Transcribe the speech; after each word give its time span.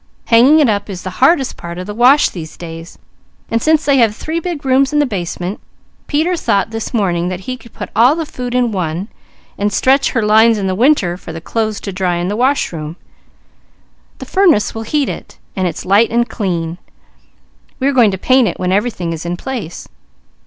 Hanging 0.29 0.57
it 0.57 0.67
up 0.67 0.89
is 0.89 1.03
the 1.03 1.11
hardest 1.21 1.57
part 1.57 1.77
of 1.77 1.85
the 1.85 1.93
wash 1.93 2.29
these 2.29 2.57
days, 2.57 2.97
and 3.51 3.61
since 3.61 3.85
they 3.85 3.97
have 3.97 4.15
three 4.15 4.39
big 4.39 4.65
rooms 4.65 4.91
in 4.91 4.97
the 4.97 5.05
basement, 5.05 5.59
Peter 6.07 6.35
thought 6.35 6.71
this 6.71 6.91
morning 6.91 7.27
that 7.27 7.41
he 7.41 7.55
could 7.55 7.71
put 7.71 7.91
all 7.95 8.15
the 8.15 8.25
food 8.25 8.55
in 8.55 8.71
one, 8.71 9.09
and 9.59 9.71
stretch 9.71 10.13
her 10.13 10.23
lines 10.23 10.57
in 10.57 10.65
the 10.65 10.73
winter 10.73 11.17
for 11.17 11.31
the 11.31 11.39
clothes 11.39 11.79
to 11.81 11.93
dry 11.93 12.15
in 12.15 12.29
the 12.29 12.35
washroom. 12.35 12.95
The 14.17 14.25
furnace 14.25 14.73
will 14.73 14.81
heat 14.81 15.07
it, 15.07 15.37
and 15.55 15.67
it's 15.67 15.85
light 15.85 16.09
and 16.09 16.27
clean; 16.27 16.79
we 17.79 17.85
are 17.87 17.91
going 17.93 18.09
to 18.09 18.17
paint 18.17 18.47
it 18.47 18.57
when 18.59 18.71
everything 18.71 19.13
is 19.13 19.23
in 19.23 19.37
place." 19.37 19.87